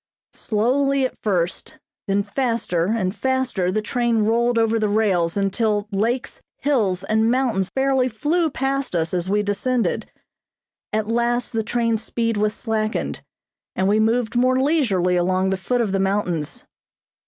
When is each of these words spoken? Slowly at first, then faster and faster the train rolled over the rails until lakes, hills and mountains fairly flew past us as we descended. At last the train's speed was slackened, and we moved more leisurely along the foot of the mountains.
Slowly 0.33 1.05
at 1.05 1.15
first, 1.21 1.77
then 2.07 2.23
faster 2.23 2.85
and 2.87 3.15
faster 3.15 3.71
the 3.71 3.83
train 3.83 4.23
rolled 4.25 4.57
over 4.57 4.79
the 4.79 4.89
rails 4.89 5.37
until 5.37 5.87
lakes, 5.91 6.41
hills 6.57 7.03
and 7.03 7.29
mountains 7.29 7.69
fairly 7.75 8.09
flew 8.09 8.49
past 8.49 8.95
us 8.95 9.13
as 9.13 9.29
we 9.29 9.43
descended. 9.43 10.11
At 10.91 11.05
last 11.05 11.53
the 11.53 11.61
train's 11.61 12.01
speed 12.01 12.35
was 12.35 12.55
slackened, 12.55 13.21
and 13.75 13.87
we 13.87 13.99
moved 13.99 14.35
more 14.35 14.59
leisurely 14.59 15.17
along 15.17 15.51
the 15.51 15.55
foot 15.55 15.81
of 15.81 15.91
the 15.91 15.99
mountains. 15.99 16.65